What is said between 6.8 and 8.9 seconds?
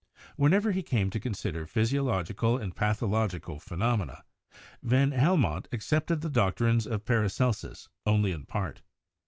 of Paracelsus only in part.